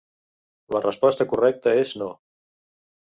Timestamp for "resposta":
0.85-1.27